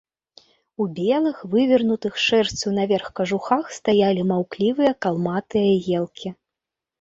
[0.83, 6.35] У белых вывернутых шэрсцю наверх кажухах стаялі маўклівыя калматыя елкі.